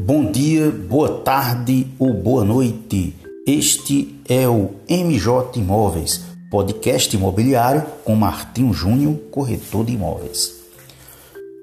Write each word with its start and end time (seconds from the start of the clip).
Bom 0.00 0.30
dia, 0.30 0.70
boa 0.70 1.22
tarde 1.22 1.88
ou 1.98 2.14
boa 2.14 2.44
noite. 2.44 3.16
Este 3.44 4.16
é 4.28 4.48
o 4.48 4.70
MJ 4.88 5.58
Imóveis, 5.58 6.24
podcast 6.48 7.16
imobiliário 7.16 7.84
com 8.04 8.14
Martinho 8.14 8.72
Júnior, 8.72 9.16
corretor 9.32 9.84
de 9.84 9.94
imóveis. 9.94 10.54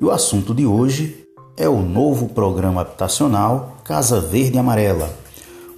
E 0.00 0.04
o 0.06 0.10
assunto 0.10 0.54
de 0.54 0.64
hoje 0.64 1.26
é 1.58 1.68
o 1.68 1.82
novo 1.82 2.30
programa 2.30 2.80
habitacional 2.80 3.76
Casa 3.84 4.18
Verde 4.18 4.56
Amarela, 4.56 5.14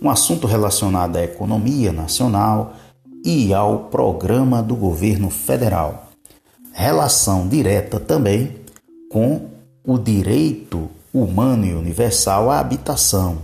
um 0.00 0.08
assunto 0.08 0.46
relacionado 0.46 1.16
à 1.16 1.24
economia 1.24 1.90
nacional 1.90 2.74
e 3.24 3.52
ao 3.52 3.86
programa 3.86 4.62
do 4.62 4.76
governo 4.76 5.28
federal. 5.28 6.12
Relação 6.72 7.48
direta 7.48 7.98
também 7.98 8.54
com 9.10 9.48
o 9.84 9.98
direito 9.98 10.88
humano 11.14 11.64
e 11.64 11.72
universal 11.72 12.50
à 12.50 12.58
habitação. 12.58 13.38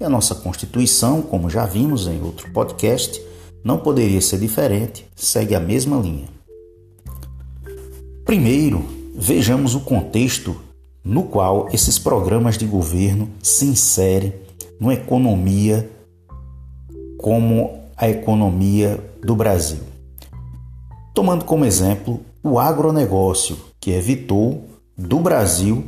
E 0.00 0.04
a 0.04 0.08
nossa 0.08 0.34
Constituição, 0.34 1.22
como 1.22 1.48
já 1.48 1.64
vimos 1.64 2.08
em 2.08 2.20
outro 2.20 2.50
podcast, 2.50 3.22
não 3.62 3.78
poderia 3.78 4.20
ser 4.20 4.40
diferente, 4.40 5.06
segue 5.14 5.54
a 5.54 5.60
mesma 5.60 5.96
linha. 5.98 6.28
Primeiro, 8.24 8.84
vejamos 9.14 9.76
o 9.76 9.80
contexto 9.80 10.56
no 11.04 11.22
qual 11.24 11.68
esses 11.72 11.96
programas 11.96 12.58
de 12.58 12.66
governo 12.66 13.28
se 13.40 13.66
inserem 13.66 14.34
numa 14.80 14.94
economia 14.94 15.88
como 17.18 17.82
a 17.96 18.08
economia 18.08 18.98
do 19.22 19.36
Brasil. 19.36 19.80
Tomando 21.14 21.44
como 21.44 21.64
exemplo 21.64 22.20
o 22.42 22.58
agronegócio, 22.58 23.56
que 23.80 23.92
evitou 23.92 24.64
do 24.96 25.20
Brasil 25.20 25.84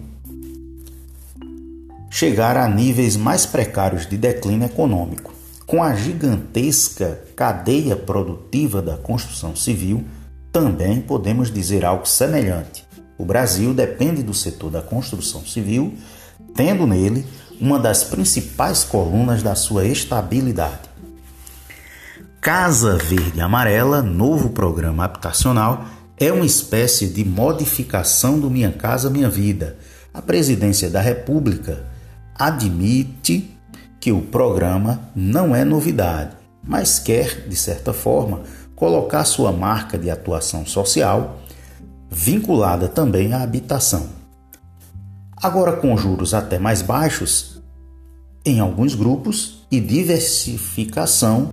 chegar 2.15 2.57
a 2.57 2.69
níveis 2.69 3.17
mais 3.17 3.45
precários 3.45 4.07
de 4.07 4.17
declínio 4.17 4.67
econômico. 4.67 5.35
Com 5.67 5.83
a 5.83 5.97
gigantesca 5.97 7.21
cadeia 7.35 7.97
produtiva 7.97 8.81
da 8.81 8.97
construção 8.97 9.57
civil, 9.57 10.05
também 10.53 11.01
podemos 11.01 11.51
dizer 11.51 11.85
algo 11.85 12.07
semelhante. 12.07 12.87
O 13.19 13.25
Brasil 13.25 13.75
depende 13.75 14.23
do 14.23 14.33
setor 14.33 14.71
da 14.71 14.81
construção 14.81 15.45
civil, 15.45 15.93
tendo 16.55 16.87
nele 16.87 17.27
uma 17.61 17.81
das 17.81 18.05
principais 18.05 18.85
colunas 18.85 19.43
da 19.43 19.57
sua 19.57 19.85
estabilidade. 19.85 20.89
Casa 22.41 22.97
Verde 22.97 23.41
Amarela, 23.41 24.03
novo 24.03 24.51
programa 24.51 25.05
habitacional, 25.05 25.85
é 26.17 26.33
uma 26.33 26.47
espécie 26.47 27.09
de 27.09 27.25
modificação 27.25 28.39
do 28.39 28.49
Minha 28.49 28.71
Casa 28.71 29.11
Minha 29.11 29.29
Vida. 29.29 29.77
A 30.13 30.23
Presidência 30.23 30.89
da 30.89 31.01
República 31.01 31.93
admite 32.35 33.51
que 34.01 34.13
o 34.13 34.21
programa 34.21 35.01
não 35.15 35.55
é 35.55 35.65
novidade, 35.65 36.37
mas 36.63 36.99
quer, 36.99 37.49
de 37.49 37.57
certa 37.57 37.93
forma, 37.93 38.43
colocar 38.75 39.25
sua 39.25 39.53
marca 39.53 39.97
de 39.97 40.11
atuação 40.11 40.67
social 40.67 41.39
vinculada 42.11 42.89
também 42.89 43.33
à 43.33 43.43
habitação. 43.43 44.09
Agora, 45.37 45.77
com 45.77 45.97
juros 45.97 46.35
até 46.35 46.59
mais 46.59 46.83
baixos 46.83 47.63
em 48.45 48.61
alguns 48.61 48.95
grupos 48.95 49.67
e 49.71 49.81
diversificação 49.81 51.51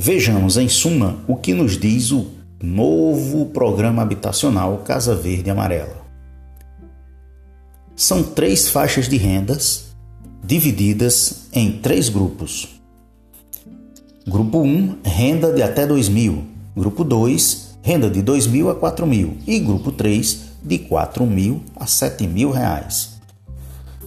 Vejamos, 0.00 0.56
em 0.56 0.68
suma, 0.68 1.18
o 1.26 1.34
que 1.34 1.52
nos 1.52 1.76
diz 1.76 2.12
o 2.12 2.37
novo 2.62 3.46
programa 3.46 4.02
habitacional 4.02 4.78
Casa 4.78 5.14
Verde 5.14 5.48
Amarela. 5.48 6.04
São 7.94 8.22
três 8.22 8.68
faixas 8.68 9.08
de 9.08 9.16
rendas 9.16 9.86
divididas 10.42 11.48
em 11.52 11.72
três 11.72 12.08
grupos. 12.08 12.80
Grupo 14.26 14.60
1, 14.60 14.98
renda 15.04 15.52
de 15.52 15.62
até 15.62 15.86
2 15.86 16.08
mil. 16.08 16.44
Grupo 16.76 17.04
2, 17.04 17.78
renda 17.82 18.10
de 18.10 18.22
2 18.22 18.46
mil 18.46 18.70
a 18.70 18.74
4 18.74 19.06
mil. 19.06 19.36
E 19.46 19.58
grupo 19.58 19.92
3, 19.92 20.40
de 20.62 20.78
4 20.78 21.26
mil 21.26 21.62
a 21.76 21.86
7 21.86 22.26
mil 22.26 22.50
reais. 22.50 23.18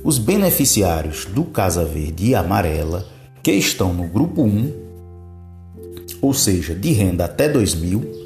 Os 0.04 0.18
beneficiários 0.18 1.26
do 1.26 1.44
Casa 1.46 1.86
Verde 1.86 2.28
e 2.28 2.36
Amarela 2.36 3.06
que 3.44 3.52
estão 3.52 3.94
no 3.94 4.08
grupo 4.08 4.44
1, 4.44 4.74
ou 6.22 6.34
seja, 6.34 6.76
de 6.76 6.92
renda 6.92 7.26
até 7.26 7.50
2 7.50 7.76
mil, 7.76 8.21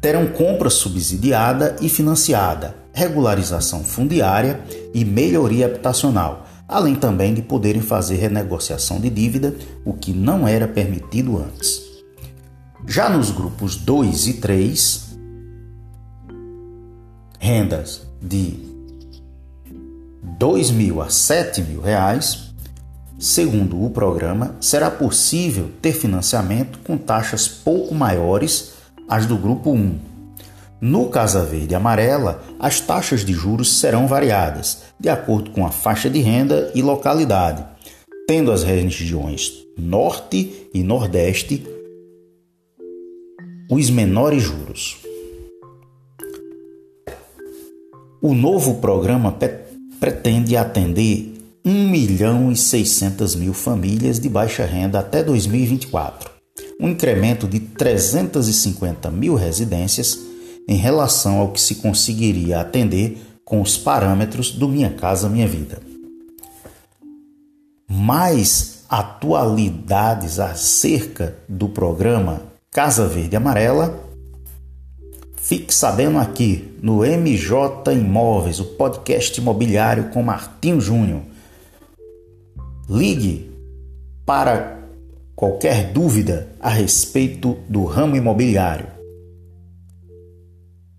terão 0.00 0.26
compra 0.28 0.70
subsidiada 0.70 1.76
e 1.80 1.88
financiada, 1.88 2.74
regularização 2.92 3.82
fundiária 3.82 4.60
e 4.94 5.04
melhoria 5.04 5.66
habitacional, 5.66 6.46
além 6.66 6.94
também 6.94 7.34
de 7.34 7.42
poderem 7.42 7.82
fazer 7.82 8.16
renegociação 8.16 9.00
de 9.00 9.10
dívida, 9.10 9.54
o 9.84 9.92
que 9.92 10.12
não 10.12 10.46
era 10.46 10.68
permitido 10.68 11.38
antes. 11.38 11.82
Já 12.86 13.08
nos 13.08 13.30
grupos 13.30 13.76
2 13.76 14.28
e 14.28 14.34
3, 14.34 15.08
rendas 17.38 18.02
de 18.22 18.66
R$ 19.64 19.74
2 20.38 20.70
mil 20.70 21.02
a 21.02 21.08
7 21.08 21.62
mil 21.62 21.80
reais, 21.80 22.54
segundo 23.18 23.84
o 23.84 23.90
programa, 23.90 24.54
será 24.60 24.90
possível 24.90 25.70
ter 25.82 25.92
financiamento 25.92 26.78
com 26.80 26.96
taxas 26.96 27.48
pouco 27.48 27.94
maiores 27.94 28.77
as 29.08 29.26
do 29.26 29.36
grupo 29.36 29.70
1. 29.70 29.98
No 30.80 31.08
Casa 31.08 31.44
Verde 31.44 31.72
e 31.72 31.74
Amarela, 31.74 32.44
as 32.58 32.80
taxas 32.80 33.24
de 33.24 33.32
juros 33.32 33.80
serão 33.80 34.06
variadas, 34.06 34.82
de 35.00 35.08
acordo 35.08 35.50
com 35.50 35.66
a 35.66 35.72
faixa 35.72 36.08
de 36.08 36.20
renda 36.20 36.70
e 36.74 36.82
localidade, 36.82 37.64
tendo 38.28 38.52
as 38.52 38.62
regiões 38.62 39.52
Norte 39.76 40.68
e 40.72 40.82
Nordeste 40.82 41.66
os 43.70 43.90
menores 43.90 44.42
juros. 44.42 44.98
O 48.22 48.34
novo 48.34 48.76
programa 48.76 49.36
pretende 50.00 50.56
atender 50.56 51.34
1 51.64 51.88
milhão 51.88 52.50
e 52.50 52.56
600 52.56 53.34
mil 53.34 53.52
famílias 53.52 54.18
de 54.18 54.28
baixa 54.28 54.64
renda 54.64 55.00
até 55.00 55.22
2024 55.22 56.37
um 56.80 56.88
incremento 56.88 57.48
de 57.48 57.58
350 57.60 59.10
mil 59.10 59.34
residências 59.34 60.18
em 60.68 60.76
relação 60.76 61.38
ao 61.38 61.52
que 61.52 61.60
se 61.60 61.76
conseguiria 61.76 62.60
atender 62.60 63.18
com 63.44 63.60
os 63.60 63.76
parâmetros 63.76 64.52
do 64.52 64.68
Minha 64.68 64.90
Casa 64.90 65.28
Minha 65.28 65.48
Vida. 65.48 65.80
Mais 67.88 68.84
atualidades 68.88 70.38
acerca 70.38 71.36
do 71.48 71.68
programa 71.68 72.42
Casa 72.70 73.06
Verde 73.08 73.34
Amarela, 73.34 73.98
fique 75.36 75.72
sabendo 75.72 76.18
aqui 76.18 76.76
no 76.82 76.98
MJ 76.98 77.92
Imóveis, 77.92 78.60
o 78.60 78.64
podcast 78.64 79.40
imobiliário 79.40 80.10
com 80.10 80.22
Martinho 80.22 80.80
Júnior. 80.80 81.22
Ligue 82.88 83.50
para 84.24 84.78
qualquer 85.38 85.92
dúvida 85.92 86.48
a 86.58 86.68
respeito 86.68 87.58
do 87.68 87.84
ramo 87.84 88.16
imobiliário. 88.16 88.88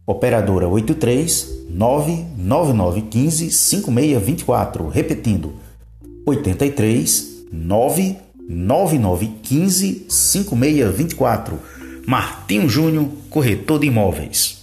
Operadora 0.07 0.65
83 0.65 1.65
99915 1.69 3.51
5624, 3.51 4.87
repetindo 4.87 5.55
83 6.25 7.47
99915 7.51 10.05
5624. 10.07 11.59
Martinho 12.07 12.69
Júnior, 12.69 13.09
corretor 13.29 13.77
de 13.77 13.87
imóveis. 13.87 14.58